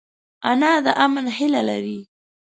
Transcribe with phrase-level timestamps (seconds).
[0.49, 1.99] انا د امن هیله لري